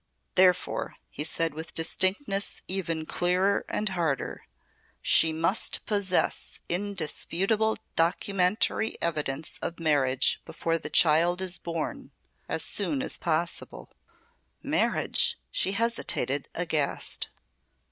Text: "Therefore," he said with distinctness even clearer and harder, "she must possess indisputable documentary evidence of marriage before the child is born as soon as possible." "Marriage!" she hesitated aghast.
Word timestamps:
"Therefore," 0.33 0.95
he 1.11 1.23
said 1.23 1.53
with 1.53 1.75
distinctness 1.75 2.63
even 2.67 3.05
clearer 3.05 3.63
and 3.69 3.89
harder, 3.89 4.47
"she 4.99 5.31
must 5.31 5.85
possess 5.85 6.59
indisputable 6.67 7.77
documentary 7.95 8.95
evidence 8.99 9.59
of 9.61 9.79
marriage 9.79 10.41
before 10.43 10.79
the 10.79 10.89
child 10.89 11.39
is 11.39 11.59
born 11.59 12.09
as 12.49 12.63
soon 12.63 13.03
as 13.03 13.17
possible." 13.19 13.91
"Marriage!" 14.63 15.37
she 15.51 15.73
hesitated 15.73 16.49
aghast. 16.55 17.29